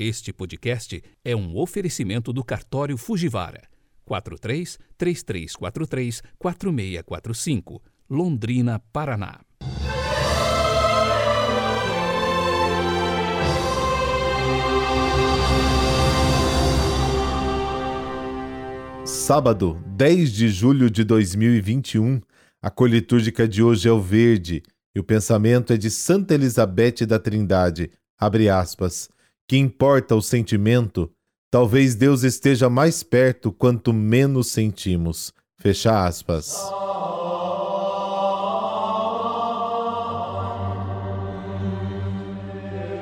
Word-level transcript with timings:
Este 0.00 0.32
podcast 0.32 1.02
é 1.24 1.34
um 1.34 1.56
oferecimento 1.56 2.32
do 2.32 2.44
cartório 2.44 2.96
Fujivara. 2.96 3.62
43 4.04 4.78
3343 4.96 6.22
4645, 6.38 7.82
Londrina, 8.08 8.78
Paraná. 8.92 9.40
Sábado, 19.04 19.82
10 19.84 20.30
de 20.30 20.48
julho 20.48 20.88
de 20.88 21.02
2021. 21.02 22.20
A 22.62 22.70
cor 22.70 22.88
litúrgica 22.88 23.48
de 23.48 23.64
hoje 23.64 23.88
é 23.88 23.92
o 23.92 24.00
verde 24.00 24.62
e 24.94 25.00
o 25.00 25.02
pensamento 25.02 25.72
é 25.72 25.76
de 25.76 25.90
Santa 25.90 26.34
Elizabeth 26.34 27.04
da 27.04 27.18
Trindade. 27.18 27.90
Abre 28.16 28.48
aspas. 28.48 29.08
Que 29.50 29.56
importa 29.56 30.14
o 30.14 30.20
sentimento? 30.20 31.10
Talvez 31.50 31.94
Deus 31.94 32.22
esteja 32.22 32.68
mais 32.68 33.02
perto 33.02 33.50
quanto 33.50 33.94
menos 33.94 34.48
sentimos. 34.48 35.32
Fecha 35.58 36.04
aspas. 36.04 36.70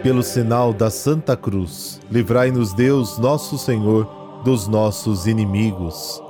Pelo 0.00 0.22
sinal 0.22 0.72
da 0.72 0.90
Santa 0.90 1.36
Cruz, 1.36 2.00
livrai-nos 2.08 2.72
Deus, 2.72 3.18
nosso 3.18 3.58
Senhor, 3.58 4.04
dos 4.44 4.68
nossos 4.68 5.26
inimigos. 5.26 6.22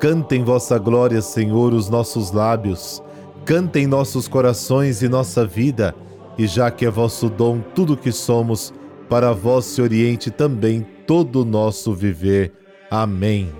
Cantem 0.00 0.42
vossa 0.42 0.76
glória, 0.76 1.22
Senhor, 1.22 1.72
os 1.72 1.88
nossos 1.88 2.32
lábios. 2.32 3.00
Cantem 3.44 3.86
nossos 3.86 4.26
corações 4.26 5.02
e 5.02 5.08
nossa 5.08 5.46
vida, 5.46 5.94
e 6.36 6.48
já 6.48 6.68
que 6.68 6.84
é 6.84 6.90
vosso 6.90 7.30
dom 7.30 7.60
tudo 7.60 7.96
que 7.96 8.10
somos, 8.10 8.74
para 9.12 9.34
vós 9.34 9.66
se 9.66 9.82
oriente 9.82 10.30
também 10.30 10.86
todo 11.06 11.42
o 11.42 11.44
nosso 11.44 11.92
viver. 11.92 12.50
Amém. 12.90 13.52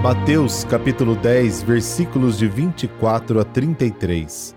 Mateus 0.00 0.62
capítulo 0.62 1.16
10, 1.16 1.64
versículos 1.64 2.38
de 2.38 2.46
24 2.46 3.40
a 3.40 3.44
33. 3.44 4.54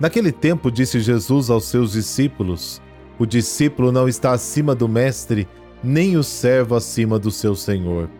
Naquele 0.00 0.32
tempo 0.32 0.68
disse 0.68 0.98
Jesus 0.98 1.48
aos 1.48 1.66
seus 1.66 1.92
discípulos: 1.92 2.82
O 3.20 3.24
discípulo 3.24 3.92
não 3.92 4.08
está 4.08 4.32
acima 4.32 4.74
do 4.74 4.88
mestre, 4.88 5.46
nem 5.80 6.16
o 6.16 6.24
servo 6.24 6.74
acima 6.74 7.20
do 7.20 7.30
seu 7.30 7.54
senhor. 7.54 8.10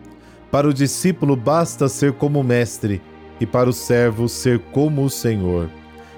Para 0.49 0.69
o 0.69 0.73
discípulo 0.73 1.35
basta 1.35 1.89
ser 1.89 2.13
como 2.13 2.41
mestre, 2.41 3.01
e 3.41 3.45
para 3.45 3.67
o 3.67 3.73
servo 3.73 4.29
ser 4.29 4.59
como 4.71 5.03
o 5.03 5.09
Senhor. 5.09 5.67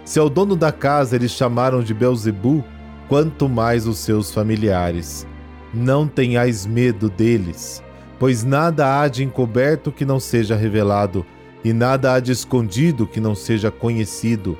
Se 0.03 0.19
ao 0.19 0.29
dono 0.29 0.57
da 0.57 0.73
casa 0.73 1.16
eles 1.16 1.31
chamaram 1.31 1.81
de 1.81 1.93
Belzebu, 1.93 2.61
quanto 3.07 3.47
mais 3.47 3.88
os 3.88 3.99
seus 3.99 4.29
familiares. 4.31 5.25
Não 5.73 6.05
tenhais 6.05 6.66
medo 6.66 7.09
deles, 7.09 7.81
pois 8.19 8.44
nada 8.44 8.99
há 8.99 9.07
de 9.07 9.23
encoberto 9.23 9.89
que 9.89 10.03
não 10.03 10.19
seja 10.19 10.55
revelado, 10.55 11.25
e 11.63 11.71
nada 11.71 12.13
há 12.13 12.19
de 12.19 12.33
escondido 12.33 13.07
que 13.07 13.21
não 13.21 13.33
seja 13.33 13.71
conhecido. 13.71 14.57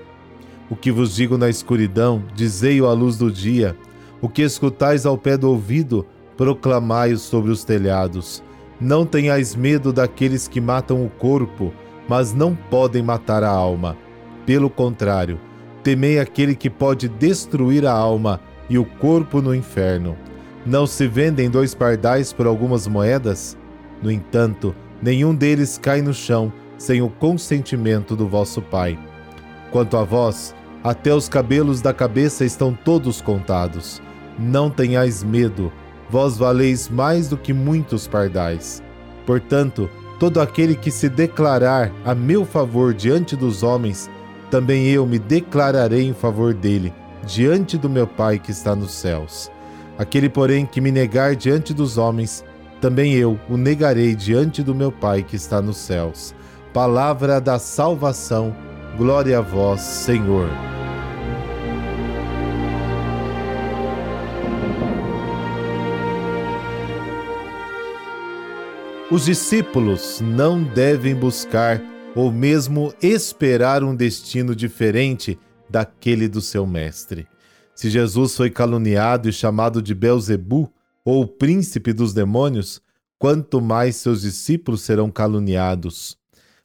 O 0.70 0.76
que 0.76 0.90
vos 0.90 1.14
digo 1.14 1.38
na 1.38 1.50
escuridão, 1.50 2.24
dizei-o 2.34 2.88
à 2.88 2.94
luz 2.94 3.18
do 3.18 3.30
dia. 3.30 3.76
O 4.22 4.30
que 4.30 4.42
escutais 4.42 5.06
ao 5.06 5.18
pé 5.18 5.38
do 5.38 5.50
ouvido, 5.50 6.06
proclamai-o 6.38 7.18
sobre 7.18 7.52
os 7.52 7.66
telhados. 7.66 8.42
Não 8.80 9.06
tenhais 9.06 9.54
medo 9.54 9.92
daqueles 9.92 10.48
que 10.48 10.62
matam 10.62 11.06
o 11.06 11.10
corpo, 11.10 11.74
mas 12.08 12.34
não 12.34 12.56
podem 12.56 13.02
matar 13.02 13.44
a 13.44 13.50
alma. 13.50 13.98
Pelo 14.46 14.70
contrário, 14.70 15.40
temei 15.84 16.20
aquele 16.20 16.56
que 16.56 16.70
pode 16.70 17.08
destruir 17.08 17.86
a 17.86 17.92
alma 17.92 18.40
e 18.70 18.78
o 18.78 18.86
corpo 18.86 19.42
no 19.42 19.54
inferno. 19.54 20.18
Não 20.66 20.88
se 20.88 21.08
vendem 21.08 21.50
dois 21.50 21.76
pardais 21.76 22.32
por 22.32 22.48
algumas 22.48 22.88
moedas? 22.88 23.58
No 24.02 24.12
entanto, 24.12 24.76
nenhum 25.02 25.36
deles 25.36 25.78
cai 25.78 26.02
no 26.02 26.14
chão 26.14 26.52
sem 26.78 27.02
o 27.02 27.10
consentimento 27.10 28.16
do 28.16 28.28
vosso 28.28 28.62
Pai. 28.62 28.98
Quanto 29.72 29.98
a 29.98 30.04
vós, 30.04 30.56
até 30.84 31.14
os 31.14 31.30
cabelos 31.30 31.82
da 31.82 31.94
cabeça 31.94 32.44
estão 32.44 32.74
todos 32.74 33.22
contados. 33.22 34.02
Não 34.38 34.70
tenhais 34.70 35.24
medo, 35.24 35.72
vós 36.10 36.38
valeis 36.38 36.90
mais 36.90 37.30
do 37.30 37.38
que 37.38 37.54
muitos 37.54 38.08
pardais. 38.08 38.84
Portanto, 39.26 39.90
Todo 40.20 40.40
aquele 40.40 40.76
que 40.76 40.92
se 40.92 41.10
declarar 41.10 41.92
a 42.06 42.14
meu 42.16 42.46
favor 42.46 42.94
diante 42.94 43.36
dos 43.36 43.64
homens, 43.64 44.10
também 44.50 44.88
eu 44.88 45.06
me 45.06 45.18
declararei 45.18 46.08
em 46.08 46.14
favor 46.14 46.54
dele, 46.54 46.94
diante 47.26 47.78
do 47.78 47.90
meu 47.90 48.06
Pai 48.06 48.40
que 48.40 48.52
está 48.52 48.76
nos 48.76 48.92
céus. 48.92 49.52
Aquele, 49.98 50.30
porém, 50.30 50.66
que 50.66 50.82
me 50.82 50.92
negar 50.92 51.36
diante 51.36 51.74
dos 51.74 51.98
homens, 51.98 52.44
também 52.80 53.14
eu 53.14 53.40
o 53.50 53.58
negarei 53.58 54.16
diante 54.16 54.62
do 54.62 54.76
meu 54.76 54.92
Pai 54.92 55.24
que 55.24 55.36
está 55.36 55.62
nos 55.62 55.78
céus. 55.78 56.36
Palavra 56.74 57.40
da 57.40 57.60
salvação, 57.60 58.56
glória 58.98 59.38
a 59.38 59.42
vós, 59.42 59.82
Senhor. 59.82 60.73
Os 69.14 69.26
discípulos 69.26 70.22
não 70.22 70.64
devem 70.64 71.14
buscar 71.14 71.80
ou 72.16 72.32
mesmo 72.32 72.92
esperar 73.00 73.84
um 73.84 73.96
destino 73.96 74.56
diferente 74.56 75.38
daquele 75.70 76.28
do 76.28 76.42
seu 76.42 76.66
mestre. 76.66 77.28
Se 77.76 77.92
Jesus 77.92 78.36
foi 78.36 78.50
caluniado 78.50 79.30
e 79.30 79.32
chamado 79.32 79.84
de 79.84 79.94
Belzebu, 79.94 80.74
ou 81.06 81.28
príncipe 81.28 81.94
dos 81.94 82.12
demônios, 82.12 82.82
quanto 83.20 83.62
mais 83.62 83.98
seus 83.98 84.24
discípulos 84.24 84.82
serão 84.82 85.12
caluniados. 85.12 86.18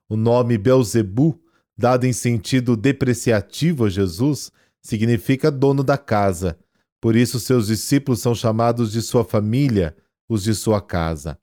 O 0.08 0.16
nome 0.16 0.56
Belzebu, 0.56 1.38
dado 1.76 2.06
em 2.06 2.14
sentido 2.14 2.78
depreciativo 2.78 3.84
a 3.84 3.91
Jesus, 3.91 4.50
significa 4.81 5.50
dono 5.50 5.84
da 5.84 5.98
casa. 5.98 6.58
Por 6.98 7.14
isso 7.14 7.38
seus 7.38 7.66
discípulos 7.66 8.22
são 8.22 8.34
chamados 8.34 8.91
de 8.91 9.03
sua 9.03 9.22
família, 9.22 9.94
os 10.26 10.44
de 10.44 10.54
sua 10.54 10.81
casa. 10.81 11.38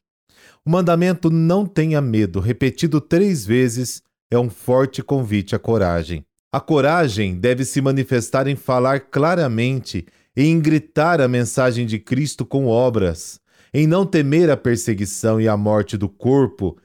O 0.68 0.72
mandamento 0.72 1.30
não 1.30 1.64
tenha 1.64 2.02
medo, 2.02 2.40
repetido 2.40 3.00
três 3.00 3.46
vezes, 3.46 4.02
é 4.32 4.40
um 4.40 4.50
forte 4.50 5.04
convite 5.04 5.56
à 5.56 5.60
coragem. 5.60 6.26
A 6.52 6.60
coragem 6.60 7.38
deve 7.38 7.64
se 7.64 7.80
manifestar 7.82 8.48
em 8.48 8.56
falar 8.56 9.02
claramente 9.02 10.08
e 10.36 10.44
em 10.44 10.60
gritar 10.60 11.22
a 11.22 11.28
mensagem 11.28 11.86
de 11.86 12.00
Cristo 12.00 12.44
com 12.44 12.66
obras, 12.66 13.40
em 13.72 13.86
não 13.86 14.08
temer 14.08 14.50
a 14.50 14.58
perseguição 14.58 15.40
e 15.40 15.48
a 15.48 15.56
morte 15.56 15.98
do 15.98 16.10
corpo 16.10 16.78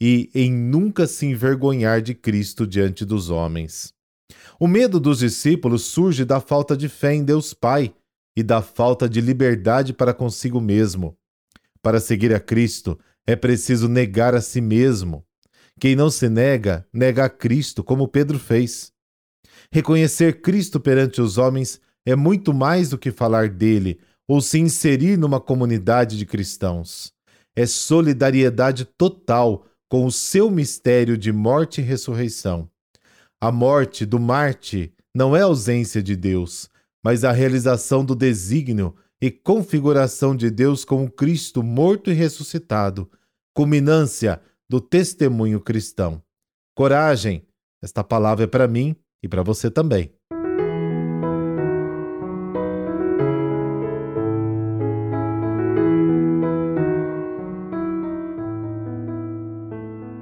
e 0.00 0.30
em 0.34 0.50
nunca 0.50 1.06
se 1.06 1.26
envergonhar 1.26 2.00
de 2.00 2.14
Cristo 2.14 2.66
diante 2.66 3.04
dos 3.04 3.28
homens. 3.28 3.92
O 4.58 4.66
medo 4.66 4.98
dos 4.98 5.18
discípulos 5.18 5.84
surge 5.84 6.24
da 6.24 6.40
falta 6.40 6.74
de 6.74 6.88
fé 6.88 7.14
em 7.14 7.22
Deus 7.22 7.52
Pai 7.52 7.94
e 8.34 8.42
da 8.42 8.62
falta 8.62 9.06
de 9.06 9.20
liberdade 9.20 9.92
para 9.92 10.14
consigo 10.14 10.58
mesmo. 10.58 11.14
Para 11.82 12.00
seguir 12.00 12.34
a 12.34 12.40
Cristo, 12.40 12.98
é 13.26 13.34
preciso 13.34 13.88
negar 13.88 14.34
a 14.34 14.40
si 14.40 14.60
mesmo. 14.60 15.24
Quem 15.78 15.96
não 15.96 16.08
se 16.08 16.28
nega, 16.28 16.86
nega 16.92 17.24
a 17.24 17.28
Cristo, 17.28 17.82
como 17.82 18.08
Pedro 18.08 18.38
fez. 18.38 18.92
Reconhecer 19.70 20.40
Cristo 20.40 20.78
perante 20.78 21.20
os 21.20 21.36
homens 21.36 21.80
é 22.06 22.14
muito 22.14 22.54
mais 22.54 22.90
do 22.90 22.98
que 22.98 23.10
falar 23.10 23.48
dele 23.48 23.98
ou 24.28 24.40
se 24.40 24.58
inserir 24.58 25.18
numa 25.18 25.40
comunidade 25.40 26.16
de 26.16 26.24
cristãos. 26.24 27.12
É 27.54 27.66
solidariedade 27.66 28.84
total 28.84 29.66
com 29.88 30.04
o 30.04 30.12
seu 30.12 30.50
mistério 30.50 31.16
de 31.16 31.32
morte 31.32 31.80
e 31.80 31.84
ressurreição. 31.84 32.68
A 33.40 33.52
morte 33.52 34.06
do 34.06 34.18
Marte 34.18 34.92
não 35.14 35.36
é 35.36 35.42
ausência 35.42 36.02
de 36.02 36.16
Deus, 36.16 36.68
mas 37.04 37.24
a 37.24 37.32
realização 37.32 38.04
do 38.04 38.14
desígnio 38.14 38.94
e 39.20 39.30
configuração 39.30 40.36
de 40.36 40.50
Deus 40.50 40.84
como 40.84 41.10
Cristo 41.10 41.62
morto 41.62 42.10
e 42.10 42.14
ressuscitado, 42.14 43.10
culminância 43.54 44.40
do 44.68 44.80
testemunho 44.80 45.60
cristão. 45.60 46.22
Coragem, 46.74 47.46
esta 47.82 48.04
palavra 48.04 48.44
é 48.44 48.46
para 48.46 48.68
mim 48.68 48.94
e 49.22 49.28
para 49.28 49.42
você 49.42 49.70
também. 49.70 50.12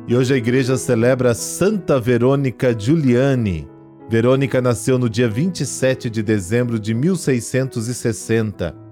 E 0.06 0.14
hoje 0.14 0.34
a 0.34 0.36
igreja 0.36 0.76
celebra 0.76 1.34
Santa 1.34 1.98
Verônica 1.98 2.78
Giuliani. 2.78 3.66
Verônica 4.08 4.60
nasceu 4.60 4.98
no 4.98 5.08
dia 5.08 5.28
27 5.28 6.10
de 6.10 6.22
dezembro 6.22 6.78
de 6.78 6.92
1660. 6.92 8.83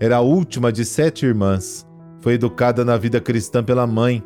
Era 0.00 0.18
a 0.18 0.20
última 0.20 0.70
de 0.70 0.84
sete 0.84 1.26
irmãs. 1.26 1.84
Foi 2.20 2.34
educada 2.34 2.84
na 2.84 2.96
vida 2.96 3.20
cristã 3.20 3.64
pela 3.64 3.86
mãe. 3.86 4.22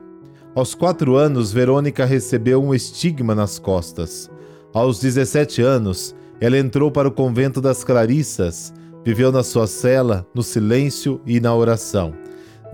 Aos 0.55 0.75
quatro 0.75 1.17
anos, 1.17 1.51
Verônica 1.51 2.05
recebeu 2.05 2.63
um 2.63 2.75
estigma 2.75 3.35
nas 3.35 3.59
costas. 3.59 4.31
Aos 4.75 5.01
17 5.01 5.63
anos, 5.63 6.15
Ela 6.41 6.59
entrou 6.59 6.91
para 6.91 7.07
o 7.07 7.13
convento 7.13 7.61
das 7.61 7.85
Clarissas, 7.85 8.75
viveu 9.05 9.31
na 9.31 9.45
sua 9.45 9.69
cela, 9.69 10.27
no 10.35 10.43
silêncio 10.43 11.21
e 11.25 11.39
na 11.39 11.55
oração. 11.55 12.13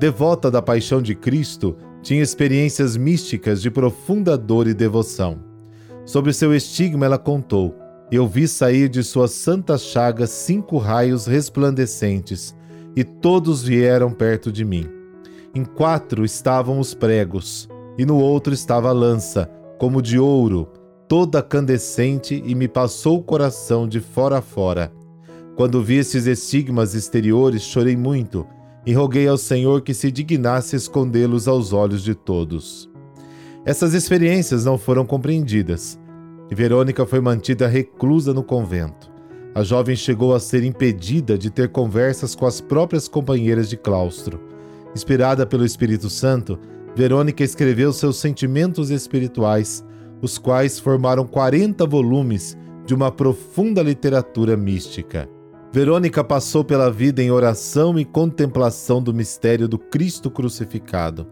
Devota 0.00 0.50
da 0.50 0.62
paixão 0.62 1.02
de 1.02 1.14
Cristo, 1.14 1.76
tinha 2.02 2.22
experiências 2.22 2.96
místicas 2.96 3.60
de 3.60 3.70
profunda 3.70 4.38
dor 4.38 4.66
e 4.66 4.72
devoção. 4.74 5.38
Sobre 6.06 6.32
seu 6.32 6.54
estigma, 6.54 7.04
ela 7.04 7.18
contou: 7.18 7.76
Eu 8.10 8.26
vi 8.26 8.48
sair 8.48 8.88
de 8.88 9.04
suas 9.04 9.32
santas 9.32 9.82
chagas 9.82 10.30
cinco 10.30 10.78
raios 10.78 11.26
resplandecentes, 11.26 12.56
e 12.98 13.04
todos 13.04 13.62
vieram 13.62 14.10
perto 14.10 14.50
de 14.50 14.64
mim. 14.64 14.84
Em 15.54 15.64
quatro 15.64 16.24
estavam 16.24 16.80
os 16.80 16.94
pregos, 16.94 17.68
e 17.96 18.04
no 18.04 18.16
outro 18.16 18.52
estava 18.52 18.88
a 18.88 18.92
lança, 18.92 19.48
como 19.78 20.02
de 20.02 20.18
ouro, 20.18 20.68
toda 21.06 21.40
candescente, 21.40 22.42
e 22.44 22.56
me 22.56 22.66
passou 22.66 23.18
o 23.18 23.22
coração 23.22 23.86
de 23.86 24.00
fora 24.00 24.38
a 24.38 24.42
fora. 24.42 24.92
Quando 25.54 25.80
vi 25.80 25.94
esses 25.94 26.26
estigmas 26.26 26.92
exteriores, 26.92 27.62
chorei 27.62 27.96
muito 27.96 28.44
e 28.84 28.92
roguei 28.92 29.28
ao 29.28 29.38
Senhor 29.38 29.82
que 29.82 29.94
se 29.94 30.10
dignasse 30.10 30.74
escondê-los 30.74 31.46
aos 31.46 31.72
olhos 31.72 32.02
de 32.02 32.16
todos. 32.16 32.90
Essas 33.64 33.94
experiências 33.94 34.64
não 34.64 34.76
foram 34.76 35.06
compreendidas 35.06 35.96
e 36.50 36.54
Verônica 36.54 37.06
foi 37.06 37.20
mantida 37.20 37.68
reclusa 37.68 38.34
no 38.34 38.42
convento. 38.42 39.17
A 39.58 39.64
jovem 39.64 39.96
chegou 39.96 40.36
a 40.36 40.38
ser 40.38 40.62
impedida 40.62 41.36
de 41.36 41.50
ter 41.50 41.70
conversas 41.70 42.32
com 42.36 42.46
as 42.46 42.60
próprias 42.60 43.08
companheiras 43.08 43.68
de 43.68 43.76
claustro. 43.76 44.40
Inspirada 44.94 45.44
pelo 45.44 45.64
Espírito 45.64 46.08
Santo, 46.08 46.56
Verônica 46.94 47.42
escreveu 47.42 47.92
seus 47.92 48.18
sentimentos 48.20 48.88
espirituais, 48.88 49.84
os 50.22 50.38
quais 50.38 50.78
formaram 50.78 51.26
40 51.26 51.84
volumes 51.86 52.56
de 52.86 52.94
uma 52.94 53.10
profunda 53.10 53.82
literatura 53.82 54.56
mística. 54.56 55.28
Verônica 55.72 56.22
passou 56.22 56.62
pela 56.62 56.88
vida 56.88 57.20
em 57.20 57.32
oração 57.32 57.98
e 57.98 58.04
contemplação 58.04 59.02
do 59.02 59.12
mistério 59.12 59.66
do 59.66 59.76
Cristo 59.76 60.30
crucificado. 60.30 61.26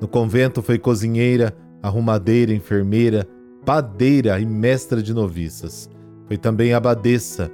No 0.00 0.08
convento 0.08 0.62
foi 0.62 0.80
cozinheira, 0.80 1.56
arrumadeira, 1.80 2.52
enfermeira, 2.52 3.24
padeira 3.64 4.40
e 4.40 4.44
mestra 4.44 5.00
de 5.00 5.14
noviças. 5.14 5.88
Foi 6.26 6.36
também 6.36 6.74
abadesa. 6.74 7.48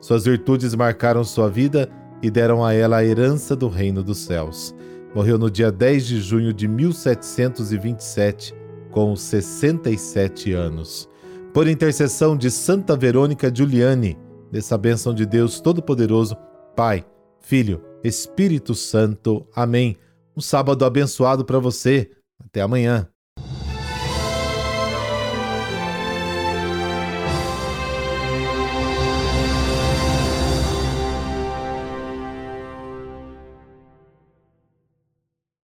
Suas 0.00 0.24
virtudes 0.24 0.74
marcaram 0.74 1.22
sua 1.22 1.48
vida 1.48 1.90
e 2.22 2.30
deram 2.30 2.64
a 2.64 2.72
ela 2.72 2.98
a 2.98 3.04
herança 3.04 3.54
do 3.54 3.68
reino 3.68 4.02
dos 4.02 4.18
céus. 4.18 4.74
Morreu 5.14 5.38
no 5.38 5.50
dia 5.50 5.70
10 5.70 6.06
de 6.06 6.20
junho 6.20 6.52
de 6.52 6.68
1727, 6.68 8.54
com 8.90 9.14
67 9.14 10.52
anos. 10.52 11.08
Por 11.52 11.66
intercessão 11.66 12.36
de 12.36 12.50
Santa 12.50 12.96
Verônica 12.96 13.52
Giuliani, 13.54 14.16
dessa 14.50 14.78
bênção 14.78 15.12
de 15.12 15.26
Deus 15.26 15.60
Todo-Poderoso, 15.60 16.36
Pai, 16.76 17.04
Filho, 17.40 17.82
Espírito 18.04 18.74
Santo. 18.74 19.46
Amém. 19.54 19.96
Um 20.36 20.40
sábado 20.40 20.84
abençoado 20.84 21.44
para 21.44 21.58
você. 21.58 22.10
Até 22.38 22.60
amanhã. 22.62 23.08